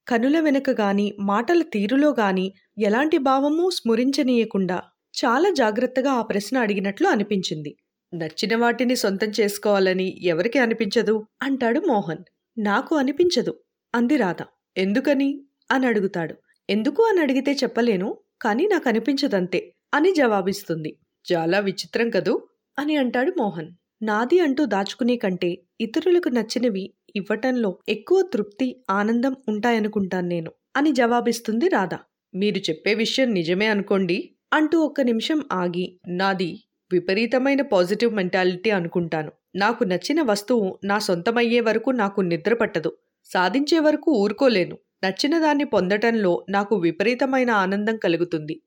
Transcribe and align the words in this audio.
కనుల 0.09 0.41
వెనుక 0.41 0.71
గాని 0.71 1.15
మాటల 1.21 1.63
తీరులో 1.63 2.17
గాని 2.21 2.53
ఎలాంటి 2.79 3.19
భావమూ 3.19 3.71
స్మరించనీయకుండా 3.71 4.83
చాలా 5.25 5.51
జాగ్రత్తగా 5.51 6.11
ఆ 6.11 6.23
ప్రశ్న 6.23 6.59
అడిగినట్లు 6.59 7.09
అనిపించింది. 7.09 7.77
నచ్చిన 8.15 8.57
వాటిని 8.57 8.97
సొంతం 8.97 9.33
చేసుకోవాలని 9.41 10.25
ఎవరికి 10.25 10.59
అనిపించదు? 10.59 11.27
అంటాడు 11.43 11.81
మోహన్. 11.81 12.25
నాకు 12.59 12.97
అనిపించదు 12.97 13.61
అంది 13.95 14.17
రాధ. 14.17 14.43
ఎందుకని? 14.77 15.41
అని 15.71 15.87
అడుగుతాడు. 15.87 16.35
ఎందుకు 16.71 17.03
అని 17.03 17.21
అడిగితే 17.21 17.53
చెప్పలేను 17.53 18.19
కానీ 18.43 18.67
నాకు 18.67 18.89
అనిపించదంతే 18.89 19.73
అని 19.95 20.15
జవాబిస్తుంది. 20.15 20.97
చాలా 21.33 21.59
విచిత్రం 21.59 22.11
కదూ? 22.11 22.43
అని 22.79 22.97
అంటాడు 22.97 23.33
మోహన్. 23.39 23.69
నాది 24.03 24.41
అంటూ 24.41 24.65
దాచుకునే 24.65 25.17
కంటే 25.17 25.59
ఇతరులకు 25.81 26.29
నచ్చినవి 26.29 26.95
ఇవ్వటంలో 27.17 27.79
ఎక్కువ 27.89 28.23
తృప్తి 28.23 28.85
ఆనందం 28.91 29.37
ఉంటాయనుకుంటాను 29.49 30.29
నేను 30.29 30.53
అని 30.77 30.93
జవాబిస్తుంది 30.93 31.69
రాధ. 31.69 31.95
మీరు 32.35 32.59
చెప్పే 32.59 32.95
విషయం 32.95 33.35
నిజమే 33.35 33.67
అనుకోండి 33.67 34.31
అంటూ 34.53 34.81
ఒక్క 34.81 35.01
నిమిషం 35.01 35.45
ఆగి 35.53 36.01
నాది 36.09 36.65
విపరీతమైన 36.93 37.63
పాజిటివ్ 37.63 38.15
మెంటాలిటీ 38.15 38.71
అనుకుంటాను. 38.71 39.33
నాకు 39.57 39.85
నచ్చిన 39.85 40.23
వస్తువు 40.23 40.79
నా 40.85 40.99
సొంతమయ్యే 40.99 41.61
వరకు 41.61 41.91
నాకు 41.91 42.21
నిద్ర 42.21 42.55
పట్టదు. 42.55 42.97
సాధించే 43.25 43.79
వరకు 43.79 44.13
ఊరుకోలేను. 44.13 44.79
నచ్చిన 45.05 45.39
దాన్ని 45.39 45.65
పొందటంలో 45.65 46.45
నాకు 46.49 46.77
విపరీతమైన 46.77 47.51
ఆనందం 47.51 47.97
కలుగుతుంది. 47.97 48.61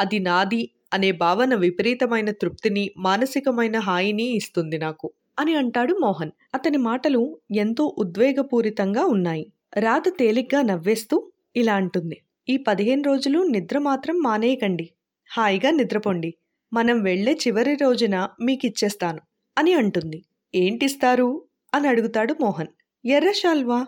అది 0.00 0.18
నాది 0.18 0.70
అనే 0.92 1.12
భావన 1.12 1.54
విపరీతమైన 1.54 2.30
తృప్తిని 2.30 2.90
మానసికమైన 2.98 3.78
హాయిని 3.78 4.22
ఇస్తుంది 4.22 4.78
నాకు 4.78 5.12
అని 5.38 5.54
అంటాడు 5.54 5.94
మోహన్. 5.94 6.30
అతని 6.54 6.78
మాటలు 6.78 7.38
ఎంతో 7.50 7.94
ఉద్వేగపూరితంగా 7.98 9.04
ఉన్నాయి. 9.04 9.52
రాధ 9.76 10.02
తేలిగ్గా 10.08 10.62
నవ్వేస్తూ 10.62 11.32
ఇలా 11.56 11.74
అంటుంది. 11.74 12.22
ఈ 12.48 12.56
పదిహేను 12.56 13.02
రోజులు 13.02 13.38
నిద్ర 13.38 13.78
మాత్రం 13.78 14.18
మానేయకండి. 14.18 14.90
హాయిగా 15.30 15.70
నిద్రపోండి. 15.70 16.34
మనం 16.72 17.02
వెళ్ళే 17.02 17.32
చివరి 17.32 17.74
రోజున 17.74 18.28
మీకిచ్చేస్తాను 18.40 19.20
అని 19.58 19.72
అంటుంది. 19.72 20.24
ఏంటిస్తారు? 20.54 21.44
అని 21.74 21.88
అడుగుతాడు 21.88 22.34
మోహన్. 22.40 22.68
ఎర్ర 23.06 23.32
షాల్వా 23.32 23.86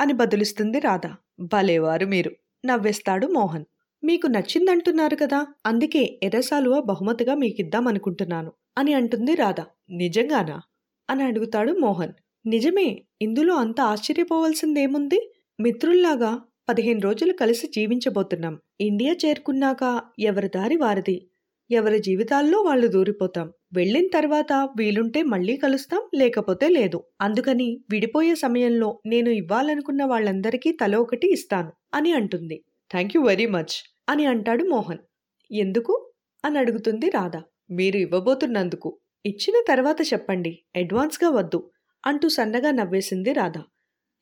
అని 0.00 0.12
బదులిస్తుంది 0.12 0.78
రాధ. 0.78 1.06
భలేవారు 1.40 2.06
మీరు. 2.06 2.30
నవ్వేస్తాడు 2.66 3.26
మోహన్. 3.26 3.64
మీకు 4.04 4.26
నచ్చిందంటున్నారు 4.26 5.16
కదా 5.16 5.46
అందుకే 5.66 6.20
ఎర్రసాలువ 6.22 6.80
బహుమతిగా 6.80 7.34
మీకిద్దామనుకుంటున్నాను 7.34 8.52
అని 8.78 8.92
అంటుంది 8.92 9.34
రాధ. 9.34 9.60
నిజంగానా? 9.90 10.60
అని 11.10 11.22
అడుగుతాడు 11.22 11.72
మోహన్. 11.72 12.12
నిజమే 12.46 13.04
ఇందులో 13.22 13.54
అంత 13.54 13.80
ఆశ్చర్యపోవలసిందేముంది? 13.80 15.32
మిత్రుల్లాగా 15.60 16.40
పదిహేను 16.68 17.00
రోజులు 17.00 17.32
కలిసి 17.32 17.66
జీవించబోతున్నాం. 17.66 18.58
ఇండియా 18.80 19.14
చేరుకున్నాక 19.26 20.02
ఎవరి 20.18 20.48
దారి 20.48 20.76
వారిది? 20.76 21.30
ఎవరి 21.70 21.98
జీవితాల్లో 21.98 22.58
వాళ్ళు 22.58 22.86
దూరిపోతాం? 22.86 23.52
వెళ్ళిన 23.72 24.06
తర్వాత 24.14 24.52
వీలుంటే 24.78 25.22
మళ్ళీ 25.22 25.56
కలుస్తాం 25.56 26.00
లేకపోతే 26.14 26.68
లేదు. 26.68 27.04
అందుకని 27.20 27.80
విడిపోయే 27.90 28.34
సమయంలో 28.34 29.00
నేను 29.06 29.30
ఇవ్వాలనుకున్న 29.30 30.04
వాళ్ళందరికీ 30.04 30.72
తల 30.72 30.96
ఒకటి 30.96 31.32
ఇస్తాను 31.32 31.72
అని 31.94 32.12
అంటుంది. 32.12 32.64
థ్యాంక్ 32.90 33.16
యూ 33.16 33.22
వెరీ 33.22 33.46
మచ్ 33.46 33.76
అని 34.08 34.26
అంటాడు 34.26 34.64
మోహన్. 34.64 35.02
ఎందుకు? 35.50 35.94
అని 36.44 36.58
అడుగుతుంది 36.58 37.10
రాధ. 37.10 37.36
మీరు 37.70 37.96
ఇవ్వబోతున్నందుకు. 37.96 38.90
ఇచ్చిన 39.26 39.64
తర్వాత 39.68 40.02
చెప్పండి 40.12 40.52
అడ్వాన్స్గా 40.76 41.30
వద్దు 41.30 41.60
అంటూ 42.04 42.28
సన్నగా 42.28 42.70
నవ్వేసింది 42.70 43.32
రాధ. 43.32 43.56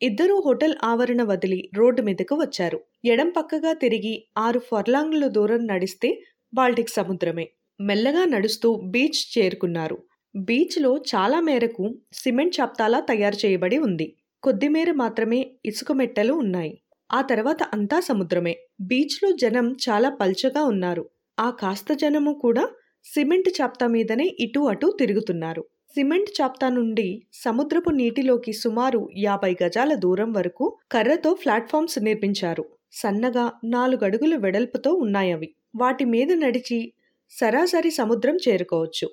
ఇద్దరూ 0.02 0.42
హోటల్ 0.46 0.74
ఆవరణ 0.84 1.22
వదిలి 1.22 1.70
రోడ్డు 1.74 2.02
మీదకు 2.02 2.34
వచ్చారు. 2.36 2.78
ఎడం 3.04 3.30
పక్కగా 3.30 3.72
తిరిగి 3.72 4.14
ఆరు 4.38 4.58
ఫర్లాంగ్ల 4.58 5.28
దూరం 5.28 5.66
నడిస్తే 5.66 6.10
బాల్టిక్ 6.54 6.90
సముద్రమే. 6.90 7.46
మెల్లగా 7.80 8.24
నడుస్తూ 8.24 8.80
బీచ్ 8.84 9.38
చేరుకున్నారు. 9.38 9.98
బీచ్లో 10.36 10.96
చాలా 10.96 11.40
మేరకు 11.40 11.94
సిమెంట్ 12.12 12.60
చాప్తాలా 12.60 13.00
తయారు 13.00 13.46
చేయబడి 13.46 13.78
ఉంది. 13.78 14.16
కొద్దిమేర 14.42 14.92
మాత్రమే 14.92 15.50
ఇసుక 15.64 15.92
మెట్టలు 15.92 16.32
ఉన్నాయి. 16.34 16.82
ఆ 17.12 17.20
తర్వాత 17.20 17.62
అంతా 17.62 18.00
సముద్రమే. 18.00 18.56
బీచ్లో 18.80 19.32
జనం 19.32 19.76
చాలా 19.88 20.08
పల్చగా 20.08 20.64
ఉన్నారు. 20.64 21.10
ఆ 21.40 21.50
కాస్త 21.50 21.92
జనము 21.92 22.32
కూడా 22.32 22.68
సిమెంట్ 23.04 23.60
చాప్తా 23.60 23.86
మీదనే 23.86 24.36
ఇటు 24.40 24.60
అటు 24.60 24.96
తిరుగుతున్నారు. 25.00 25.64
సిమెంట్ 25.88 26.40
చాప్తా 26.42 26.68
నుండి 26.68 27.22
సముద్రపు 27.32 27.90
నీటిలోకి 27.90 28.52
సుమారు 28.52 29.08
యాభై 29.16 29.56
గజాల 29.62 29.94
దూరం 29.94 30.32
వరకు 30.32 30.78
కర్రతో 30.92 31.34
ప్లాట్ఫామ్స్ 31.34 31.98
నిర్మించారు. 31.98 32.64
సన్నగా 32.92 33.52
నాలుగడుగుల 33.64 34.36
వెడల్పుతో 34.36 34.92
ఉన్నాయవి. 34.92 35.54
వాటి 35.76 36.04
మీద 36.04 36.32
నడిచి 36.32 36.93
సరాసరి 37.32 37.90
సముద్రం 37.92 38.36
చేరుకోవచ్చు. 38.44 39.06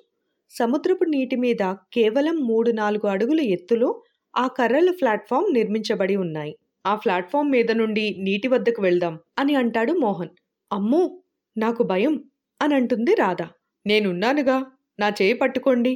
సముద్రపు 0.52 1.04
నీటి 1.08 1.36
మీద 1.36 1.62
కేవలం 1.92 2.36
మూడు 2.48 2.70
నాలుగు 2.72 3.06
అడుగుల 3.08 3.40
ఎత్తులో 3.54 3.88
ఆ 4.34 4.46
కర్రల 4.56 4.90
ప్లాట్ఫామ్ 5.00 5.48
నిర్మించబడి 5.52 6.16
ఉన్నాయి. 6.16 6.52
ఆ 6.84 6.92
ప్లాట్ఫామ్ 6.96 7.50
మీద 7.50 7.70
నుండి 7.72 8.04
నీటి 8.22 8.48
వద్దకు 8.48 8.80
వెళ్దాం 8.82 9.14
అని 9.38 9.54
అంటాడు 9.56 9.92
మోహన్. 10.00 10.32
అమ్మో! 10.70 11.02
నాకు 11.56 11.82
భయం 11.84 12.14
అని 12.60 12.74
అంటుంది 12.74 13.12
రాధ. 13.14 13.40
నేనున్నానుగా 13.86 14.56
నా 14.98 15.08
చేయి 15.18 15.34
పట్టుకోండి 15.34 15.92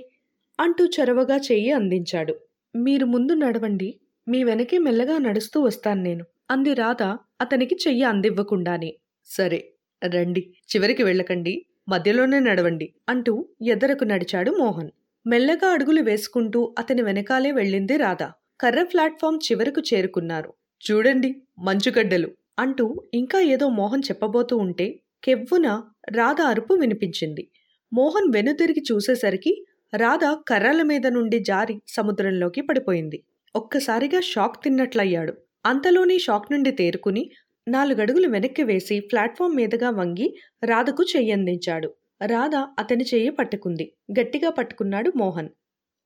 అంటూ 0.59 0.85
చొరవగా 0.95 1.37
చెయ్యి 1.47 1.71
అందించాడు. 1.73 2.35
మీరు 2.75 3.07
ముందు 3.07 3.33
నడవండి 3.37 3.89
మీ 4.27 4.39
వెనకే 4.45 4.79
మెల్లగా 4.79 5.17
నడుస్తూ 5.19 5.59
వస్తాను 5.63 6.03
నేను 6.03 6.25
అంది 6.51 6.73
రాధ 6.75 7.03
అతనికి 7.41 7.77
చెయ్యి 7.85 8.05
అందివ్వకుండానే. 8.11 8.91
సరే 9.29 9.61
రండి 10.03 10.43
చివరికి 10.71 11.03
వెళ్ళకండి 11.03 11.55
మధ్యలోనే 11.89 12.41
నడవండి 12.41 12.95
అంటూ 13.09 13.33
ఎదరకు 13.63 14.05
నడిచాడు 14.05 14.51
మోహన్. 14.51 14.91
మెల్లగా 15.27 15.69
అడుగులు 15.69 16.03
వేసుకుంటూ 16.03 16.75
అతని 16.79 17.03
వెనకాలే 17.03 17.53
వెళ్ళింది 17.53 17.97
రాధ. 17.97 18.23
కర్ర 18.61 18.83
ప్లాట్ఫామ్ 18.83 19.39
చివరకు 19.47 19.81
చేరుకున్నారు. 19.81 20.53
చూడండి 20.83 21.43
మంచుగడ్డలు 21.59 22.29
అంటూ 22.59 23.03
ఇంకా 23.15 23.41
ఏదో 23.41 23.69
మోహన్ 23.69 24.03
చెప్పబోతూ 24.11 24.57
ఉంటే 24.57 25.01
కెవ్వున 25.25 25.83
రాధ 26.15 26.41
అరుపు 26.41 26.75
వినిపించింది. 26.75 27.49
మోహన్ 27.93 28.33
వెనుతిరిగి 28.35 28.83
చూసేసరికి 28.93 29.65
రాధ 29.97 30.25
కర్రల 30.49 30.83
మీద 30.83 31.07
నుండి 31.07 31.39
జారి 31.39 31.83
సముద్రంలోకి 31.89 32.61
పడిపోయింది. 32.61 33.23
ఒక్కసారిగా 33.57 34.21
షాక్ 34.21 34.65
తిన్నట్లయ్యాడు. 34.65 35.35
అంతలోనే 35.67 36.19
షాక్ 36.19 36.53
నుండి 36.53 36.71
తేరుకుని 36.71 37.31
నాలుగడుగులు 37.69 38.29
వెనక్కి 38.29 38.63
వేసి 38.63 39.01
ప్లాట్ఫామ్ 39.01 39.57
మీదుగా 39.57 39.91
వంగి 39.91 40.39
రాధకు 40.65 41.05
చెయ్యందించాడు 41.17 41.95
రాధ 42.27 42.55
అతని 42.57 43.05
చెయ్యి 43.15 43.31
పట్టుకుంది. 43.31 43.93
గట్టిగా 44.21 44.51
పట్టుకున్నాడు 44.51 45.13
మోహన్. 45.17 45.49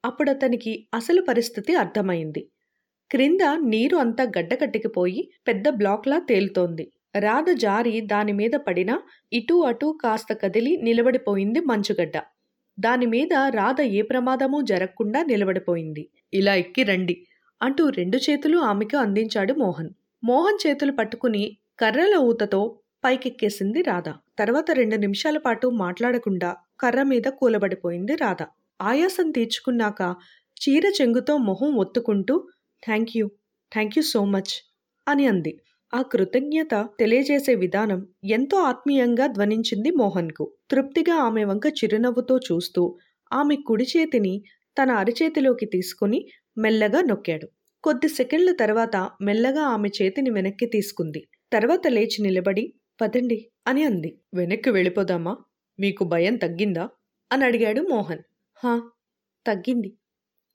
అప్పుడతనికి 0.04 0.88
అసలు 0.94 1.22
పరిస్థితి 1.22 1.74
అర్థమైంది. 1.74 2.48
క్రింద 3.10 3.38
నీరు 3.64 3.96
అంతా 3.96 4.24
గడ్డకట్టికిపోయి 4.24 5.30
పెద్ద 5.48 5.68
బ్లాక్లా 5.68 6.18
తేలుతోంది. 6.18 6.92
రాధ 7.18 7.50
జారి 7.50 8.00
దానిమీద 8.00 8.50
పడినా 8.50 9.02
ఇటూ 9.32 9.60
అటూ 9.60 9.92
కాస్త 9.92 10.32
కదిలి 10.32 10.76
నిలబడిపోయింది 10.76 11.60
మంచుగడ్డ. 11.60 12.22
దానిమీద 12.80 13.32
రాధ 13.50 13.80
ఏ 13.80 14.02
ప్రమాదమూ 14.02 14.62
జరగకుండా 14.62 15.22
నిలబడిపోయింది. 15.22 16.10
ఇలా 16.34 16.54
ఎక్కి 16.54 16.82
రండి 16.82 17.26
అంటూ 17.62 17.88
రెండు 17.88 18.16
చేతులు 18.16 18.58
ఆమెకు 18.58 18.96
అందించాడు 18.96 19.54
మోహన్. 19.54 19.90
మోహన్ 20.22 20.58
చేతులు 20.66 20.92
పట్టుకుని 20.92 21.42
కర్రల 21.78 22.14
ఊతతో 22.20 22.60
పైకెక్కేసింది 23.04 23.82
రాధ. 23.82 24.08
తర్వాత 24.38 24.70
రెండు 24.70 24.96
నిమిషాల 24.96 25.38
పాటు 25.38 25.66
మాట్లాడకుండా 25.82 26.50
కర్ర 26.80 27.02
మీద 27.02 27.26
కూలబడిపోయింది 27.38 28.14
రాధ. 28.14 28.42
ఆయాసం 28.80 29.30
తీర్చుకున్నాక 29.30 30.00
చీర 30.56 30.84
చెంగుతో 31.00 31.36
మొహం 31.38 31.76
ఒత్తుకుంటూ 31.76 32.34
thank 32.82 33.12
you 33.16 33.26
thank 33.72 33.98
you 33.98 34.02
so 34.02 34.24
much 34.24 34.52
అని 35.06 35.26
అంది. 35.26 35.52
ఆ 35.92 36.02
కృతజ్ఞత 36.02 36.74
తెలియజేసే 37.00 37.54
విధానం 37.54 38.00
ఎంతో 38.30 38.56
ఆత్మీయంగా 38.62 39.26
ధ్వనించింది 39.26 39.90
మోహన్కు. 39.90 40.44
తృప్తిగా 40.70 41.14
ఆమె 41.14 41.44
వంక 41.44 41.66
చిరునవ్వుతో 41.78 42.38
చూస్తూ 42.38 42.82
ఆమె 43.32 43.56
కుడి 43.66 43.84
చేతిని 43.84 44.34
తన 44.76 44.90
అరిచేతిలోకి 44.92 45.66
తీసుకుని 45.66 46.20
మెల్లగా 46.58 47.00
నొక్కాడు. 47.02 47.46
కొద్ది 47.84 48.08
సెకండ్ల 48.08 48.52
తర్వాత 48.52 49.10
మెల్లగా 49.22 49.62
ఆమె 49.62 49.88
చేతిని 50.02 50.30
వెనక్కి 50.30 50.66
తీసుకుంది. 50.66 51.28
తర్వాత 51.52 51.88
లేచి 51.88 52.22
నిలబడి 52.22 52.74
పదండి 53.00 53.48
అని 53.66 53.84
అంది. 53.84 54.18
వెనక్కి 54.34 54.70
వెళ్ళిపోదామా? 54.70 55.36
మీకు 55.80 56.04
భయం 56.04 56.36
తగ్గిందా? 56.36 56.88
అని 57.32 57.44
అడిగాడు 57.44 57.80
మోహన్. 57.80 58.18
హా 58.64 58.90
తగ్గింది 59.46 59.92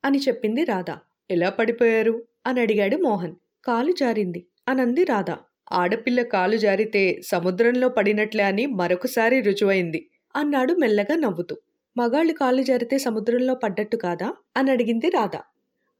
అని 0.05 0.17
చెప్పింది 0.17 0.63
రాధ. 0.63 0.91
ఎలా 1.31 1.49
పడిపోయారు? 1.49 2.23
అని 2.45 2.61
అడిగాడు 2.61 2.97
మోహన్. 2.97 3.35
కాలు 3.65 3.91
జారింది 3.91 4.47
అనంది 4.67 5.03
రాధా. 5.03 5.37
ఆడపిల్ల 5.71 6.21
కాలు 6.21 6.57
జారితే 6.57 7.21
సముద్రంలో 7.21 7.89
పడినట్లే 7.89 8.43
అని 8.43 8.65
మరొకసారి 8.65 9.41
రుజువైంది 9.41 10.09
అన్నాడు 10.35 10.73
మెల్లగా 10.73 11.15
నవ్వుతూ. 11.15 11.57
మగాళ్ళు 11.97 12.33
కాలు 12.33 12.61
జారితే 12.61 12.97
సముద్రంలో 12.97 13.55
పడ్డట్టు 13.55 13.97
కాదా? 13.97 14.33
అని 14.57 14.71
అడిగింది 14.71 15.09
రాధా. 15.09 15.41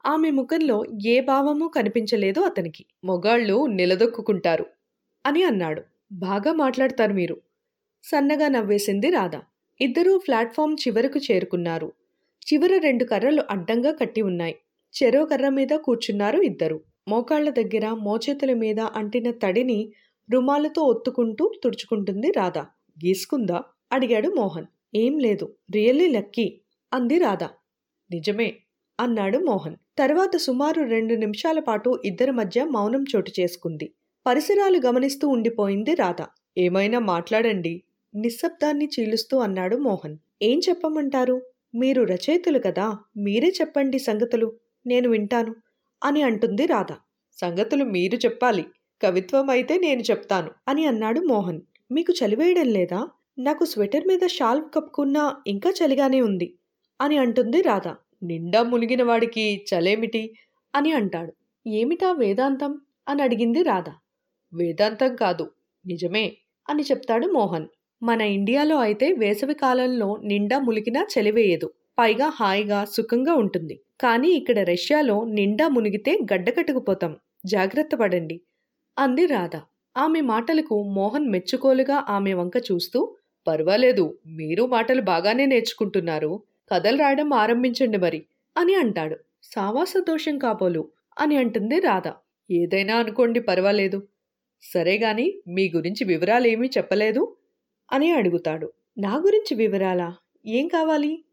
ఆమె 0.06 0.30
ముఖంలో 0.30 0.86
ఏ 1.06 1.22
భావమూ 1.22 1.68
కనిపించలేదు 1.68 2.40
అతనికి. 2.42 2.86
మొగాళ్ళు 3.04 3.66
నిలదొక్కుంటారు 3.68 4.66
అని 5.26 5.44
అన్నాడు. 5.44 5.82
బాగా 6.12 6.54
మాట్లాడతారు 6.54 7.14
మీరు. 7.14 7.42
సన్నగా 8.04 8.48
నవ్వేసింది 8.48 9.10
రాధ. 9.10 9.32
ఇద్దరూ 9.82 10.18
ప్లాట్ఫామ్ 10.18 10.78
చివరకు 10.88 11.20
చేరుకున్నారు. 11.20 11.94
చివర 12.54 12.78
రెండు 12.78 13.04
కర్రలు 13.04 13.44
అడ్డంగా 13.50 13.92
కట్టి 13.92 14.22
ఉన్నాయి. 14.22 14.56
చెరో 15.04 15.26
కర్ర 15.26 15.50
మీద 15.50 15.68
కూర్చున్నారు 15.68 16.42
ఇద్దరు. 16.42 16.82
మోకాళ్ళ 17.08 17.50
దగ్గర 17.50 17.90
మోచేతుల 17.90 18.54
మీద 18.54 18.80
అంటిన 18.80 19.32
తడిని 19.32 19.94
రుమాలతో 20.32 20.82
ఒత్తుకుంటూ 20.82 21.52
తుడుచుకుంటుంది 21.64 22.32
రాధ. 22.32 22.58
గీసుకుందా? 23.06 23.64
అడిగాడు 23.92 24.30
మోహన్. 24.30 24.66
ఏం 24.96 25.18
లేదు. 25.18 25.56
Really 25.72 26.10
lucky. 26.10 26.62
అంది 26.94 27.18
రాధ. 27.18 27.44
నిజమే 28.12 28.56
అన్నాడు 29.00 29.38
మోహన్. 29.38 29.76
తర్వాత 29.98 30.38
సుమారు 30.38 30.82
రెండు 30.82 31.14
నిమిషాల 31.14 31.60
పాటు 31.60 32.02
ఇద్దరి 32.06 32.32
మధ్య 32.32 32.64
మౌనం 32.64 33.06
చోటు 33.16 33.32
చేసుకుంది. 33.40 33.94
పరిసరాలు 34.26 34.82
గమనిస్తూ 34.86 35.28
ఉండిపోయింది 35.28 35.96
రాధ. 35.96 36.22
ఏమైనా 36.58 37.00
మాట్లాడండి. 37.00 37.84
నిశ్శబ్దాన్ని 38.16 38.86
చీలుస్తూ 38.86 39.38
అన్నాడు 39.38 39.78
మోహన్. 39.78 40.18
ఏం 40.42 40.62
చెప్పమంటారు? 40.70 41.42
మీరు 41.76 42.02
రచయితలు 42.04 42.60
కదా. 42.60 42.98
మీరే 43.18 43.48
చెప్పండి 43.62 44.00
సంగతులు. 44.00 44.54
నేను 44.88 45.10
వింటాను 45.10 45.56
అని 46.04 46.22
అంటుంది 46.22 46.66
రాధ. 46.66 46.92
సంగతులు 47.38 47.84
మీరు 47.86 48.16
చెప్పాలి. 48.16 48.66
కవిత్వం 49.02 49.50
అయితే 49.50 49.78
నేను 49.78 50.02
చెప్తాను 50.02 50.52
అని 50.68 50.86
అన్నాడు 50.86 51.20
మోహన్. 51.20 51.62
మీకు 51.92 52.12
చలివేయడం 52.12 52.68
లేదా? 52.68 53.08
నాకు 53.40 53.66
స్వెటర్ 53.66 54.08
మీద 54.08 54.28
షాల్ 54.28 54.62
కప్పుకున్నా 54.76 55.36
ఇంకా 55.48 55.70
చలిగానే 55.70 56.22
ఉంది 56.22 56.54
అని 57.02 57.18
అంటుంది 57.18 57.62
రాధ. 57.62 57.88
నిండా 58.26 58.64
మునిగిన 58.64 59.04
వాడికి 59.04 59.66
చలేమిటి? 59.70 60.24
అని 60.74 60.92
అంటాడు. 60.92 61.34
ఏమిటా 61.66 62.12
వేదాంతం? 62.12 62.72
అని 63.08 63.22
అడిగింది 63.22 63.64
రాధ. 63.64 63.90
వేదాంతం 64.54 65.16
కాదు 65.16 65.46
నిజమే 65.86 66.26
అని 66.68 66.84
చెప్తాడు 66.84 67.28
మోహన్. 67.28 67.68
మన 68.02 68.22
ఇండియాలో 68.22 68.78
అయితే 68.78 69.08
వేసవి 69.14 69.54
కాలంలో 69.54 70.10
నిండా 70.24 70.60
ములిగినా 70.60 71.08
చలివేయదు. 71.14 71.68
పైగా 72.00 72.28
హాయిగా 72.30 72.86
సుఖంగా 72.86 73.34
ఉంటుంది. 73.34 73.76
కానీ 74.02 74.30
ఇక్కడ 74.30 74.60
రష్యాలో 74.60 75.24
నిండా 75.30 75.68
మునిగితే 75.68 76.20
గడ్డకట్టుకుపోతాం 76.34 77.14
జాగ్రత్త 77.46 77.96
పడండి 77.96 78.38
అంది 78.98 79.26
రాధ. 79.26 79.56
ఆమె 79.96 80.22
మాటలకు 80.22 80.76
మోహన్ 80.96 81.28
మెచ్చుకోలుగా 81.30 82.06
ఆమె 82.10 82.34
వంక 82.34 82.58
చూస్తూ 82.72 83.00
పర్వాలేదు 83.48 84.06
మీరు 84.28 84.64
మాటలు 84.66 85.02
బాగానే 85.02 85.46
నేర్చుకుంటున్నారు. 85.46 86.32
కథలు 86.70 86.98
రాయడం 86.98 87.34
ఆరంభించండి 87.34 87.98
మరి 87.98 88.26
అని 88.58 88.76
అంటాడు. 88.76 89.18
సావాస 89.44 89.94
దోషం 89.98 90.38
కాబోలు 90.38 90.90
అని 91.20 91.38
అంటుంది 91.38 91.80
రాధ. 91.80 92.12
ఏదైనా 92.52 92.96
అనుకోండి 92.96 93.40
పర్వాలేదు. 93.40 94.08
సరే 94.62 94.98
గాని 94.98 95.42
మీ 95.48 95.72
గురించి 95.76 96.04
వివరాలేమీ 96.04 96.68
చెప్పలేదు 96.68 97.36
అని 97.92 98.12
అడుగుతాడు. 98.12 98.74
నా 98.98 99.16
గురించి 99.16 99.56
వివరాలా? 99.56 100.16
ఏం 100.46 100.68
కావాలి? 100.68 101.26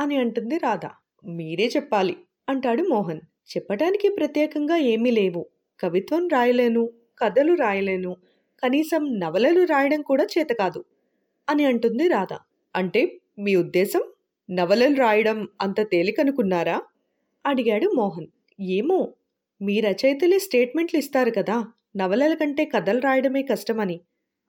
అని 0.00 0.16
అంటుంది 0.16 0.58
రాధ. 0.58 0.86
మీరే 1.26 1.66
చెప్పాలి 1.76 2.16
అంటాడు 2.48 2.82
మోహన్. 2.82 3.20
చెప్పటానికి 3.56 4.08
ప్రత్యేకంగా 4.08 4.76
ఏమీ 4.76 5.10
లేవు. 5.10 5.46
కవిత్వం 5.80 6.28
రాయలేను 6.28 6.90
కథలు 7.18 7.54
రాయలేను 7.54 8.16
కనీసం 8.64 9.20
నవలలు 9.20 9.64
రాయడం 9.64 10.02
కూడా 10.02 10.26
చేత 10.38 10.48
కాదు 10.48 10.84
అని 11.48 11.64
అంటుంది 11.64 12.08
రాధ. 12.08 12.36
అంటే 12.76 13.20
మీ 13.38 13.56
ఉద్దేశం? 13.56 14.02
నవలలు 14.48 14.96
రాయడం 14.96 15.38
అంత 15.60 15.80
తేలికనుకున్నారా? 15.82 16.76
అడిగాడు 17.44 17.86
మోహన్. 17.96 18.28
ఏమో 18.58 18.98
మీ 19.60 19.80
రచయితలే 19.80 20.38
స్టేట్మెంట్లు 20.38 20.98
ఇస్తారు 20.98 21.30
కదా 21.30 21.56
నవలల 21.96 22.34
కంటే 22.34 22.64
కథలు 22.64 23.00
రాయడమే 23.00 23.42
కష్టమని. 23.42 23.96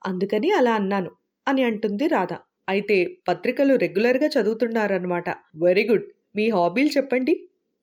అందుకని 0.02 0.50
అలా 0.50 0.74
అన్నాను 0.74 1.10
అని 1.46 1.62
అంటుంది 1.64 2.06
రాధ. 2.08 2.32
అయితే 2.68 2.96
పత్రికలు 3.28 3.74
రెగ్యులర్గా 3.74 4.28
చదువుతున్నారన్నమాట. 4.36 5.28
వెరీ 5.56 5.88
గుడ్ 5.88 6.06
మీ 6.36 6.48
హాబీలు 6.50 6.88
చెప్పండి 6.88 7.34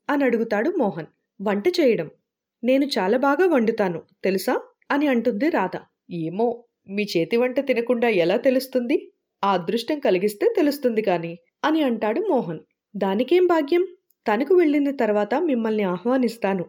అని 0.09 0.24
అడుగుతాడు 0.24 0.69
మోహన్. 0.77 1.09
వంట 1.39 1.67
చేయడం. 1.79 2.09
నేను 2.63 2.86
చాలా 2.97 3.17
బాగా 3.17 3.45
వండుతాను 3.47 4.03
తెలుసా 4.24 4.55
అని 4.91 5.07
అంటుంది 5.07 5.50
రాధ. 5.50 5.75
ఏమో 6.24 6.47
మీ 6.89 7.03
చేతి 7.13 7.38
వంట 7.38 7.59
తినకుండా 7.59 8.09
ఎలా 8.24 8.38
తెలుస్తుంది? 8.38 8.97
ఆ 9.43 9.53
అదృష్టం 9.53 10.00
కలిగిస్తే 10.00 10.45
తెలుస్తుంది 10.55 11.01
కానీ. 11.01 11.33
అని 11.67 11.83
అంటాడు 11.83 12.21
మోహన్. 12.21 12.59
దానికేం 12.95 13.47
భాగ్యం? 13.47 13.88
తనకు 14.27 14.55
వెళ్ళిన 14.55 14.95
తర్వాత 14.95 15.36
మిమ్మల్ని 15.36 15.83
ఆహ్వానిస్తాను. 15.83 16.65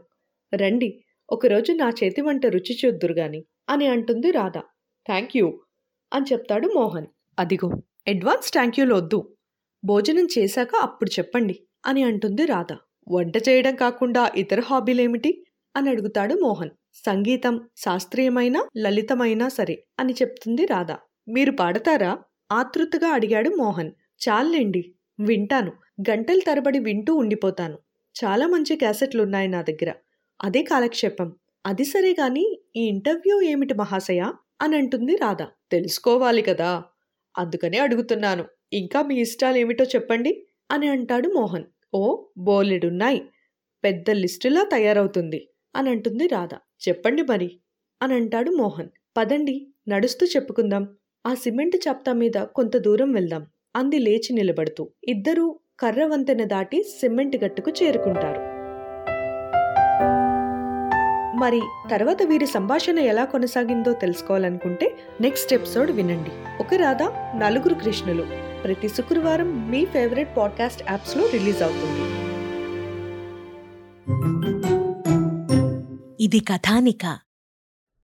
రండి 0.55 1.05
ఒకరోజు 1.31 1.73
నా 1.73 1.93
చేతి 2.05 2.21
వంట 2.21 2.47
రుచి 2.47 2.79
చూద్దురు 2.85 3.13
గాని 3.13 3.45
అని 3.69 3.87
అంటుంది 3.87 4.31
రాధ. 4.31 4.59
థ్యాంక్ 5.07 5.37
యూ 5.37 5.61
అని 6.13 6.25
చెప్తాడు 6.33 6.69
మోహన్. 6.69 7.07
అదిగో 7.39 7.83
అడ్వాన్స్ 8.09 8.53
థ్యాంక్ 8.53 8.81
యూలు 8.81 8.95
వద్దు 8.95 9.37
భోజనం 9.85 10.29
చేశాక 10.39 10.77
అప్పుడు 10.77 11.11
చెప్పండి 11.19 11.63
అని 11.87 12.03
అంటుంది 12.03 12.47
రాధ. 12.47 12.73
వంట 13.09 13.37
చేయడం 13.37 13.75
కాకుండా 13.75 14.33
ఇతర 14.37 14.61
హాబీలేమిటి? 14.61 15.45
అని 15.77 15.91
అడుగుతాడు 15.91 16.35
మోహన్. 16.35 16.71
సంగీతం 16.95 17.69
శాస్త్రీయమైన 17.77 18.69
లలితమైనా 18.77 19.49
సరే 19.49 19.85
అని 20.01 20.13
చెప్తుంది 20.13 20.67
రాధ. 20.67 20.93
మీరు 21.29 21.51
పాడతారా? 21.51 22.19
ఆతృతగా 22.53 23.09
అడిగాడు 23.09 23.51
మోహన్. 23.51 23.91
చాలండి 24.19 24.95
వింటాను. 25.21 25.73
గంటల 26.11 26.39
తరబడి 26.47 26.79
వింటూ 26.79 27.15
ఉండిపోతాను. 27.15 27.79
చాలా 28.25 28.47
మంచి 28.47 28.77
క్యాసెట్లున్నాయి 28.77 29.49
నా 29.49 29.63
దగ్గర. 29.63 29.93
అదే 30.45 30.63
కాలక్షేపం. 30.63 31.33
అది 31.67 31.85
సరే 31.85 32.13
గాని 32.13 32.63
ఈ 32.77 32.87
ఇంటర్వ్యూ 32.87 33.43
ఏమిటి 33.43 33.75
మహాశయ? 33.75 34.33
అని 34.63 34.77
అంటుంది 34.77 35.17
రాధ. 35.17 35.43
తెలుసుకోవాలి 35.43 36.43
కదా. 36.43 36.85
అందుకనే 37.39 37.79
అడుగుతున్నాను. 37.79 38.45
ఇంకా 38.73 39.03
మీ 39.03 39.21
ఇష్టాలేమిటో 39.21 39.85
చెప్పండి? 39.85 40.47
అని 40.71 40.89
అంటాడు 40.89 41.29
మోహన్. 41.29 41.65
ఓ 41.95 42.25
బోలెడున్నాయి. 42.39 43.23
పెద్ద 43.85 44.11
లిస్టులా 44.11 44.65
తయారవుతుంది. 44.65 45.49
అని 45.77 45.91
అంటుంది 45.91 46.27
రాధ. 46.27 46.55
చెప్పండి 46.89 47.23
మరి. 47.23 47.61
అని 48.03 48.15
అంటాడు 48.15 48.51
మోహన్. 48.51 48.89
పదండి 49.17 49.75
నడుస్తూ 49.89 50.27
చెప్పుకుందాం. 50.27 50.89
ఆ 51.27 51.35
సిమెంట్ 51.35 51.77
చప్తా 51.77 52.13
మీద 52.13 52.43
కొంత 52.43 52.77
దూరం 52.77 53.13
వెళ్దాం. 53.13 53.47
అంది 53.77 53.99
లేచి 53.99 54.33
నిలబడుతూ. 54.33 54.89
ఇద్దరూ 55.09 55.59
కర్ర 55.81 56.05
వంతెన 56.05 56.45
దాటి 56.45 56.83
సిమెంట్ 56.83 57.45
గట్టుకు 57.45 57.71
చేరుకుంటారు. 57.71 58.59
మరి 61.37 61.61
తర్వాత 61.91 62.23
వీరి 62.23 62.47
సంభాషణ 62.47 62.99
ఎలా 62.99 63.25
కొనసాగిందో 63.25 63.93
తెలుసుకోవాలనుకుంటే 63.93 64.97
నెక్స్ట్ 65.21 65.55
ఎపిసోడ్ 65.55 65.91
వినండి. 65.91 66.31
ఒక 66.61 66.75
రాధ 66.75 67.03
నలుగురు 67.37 67.75
కృష్ణులు. 67.75 68.27
ప్రతి 68.63 68.89
శుక్రవారం 68.89 69.71
మీ 69.71 69.85
ఫేవరెట్ 69.85 70.37
పాడ్కాస్ట్ 70.37 70.91
యాప్స్లో 70.91 71.27
రిలీజ్ 71.27 71.63
అవుతుంది. 71.63 72.19
ఇది 76.25 76.41
కథానిక. 76.41 77.28